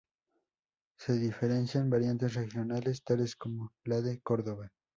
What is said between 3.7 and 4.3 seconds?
la de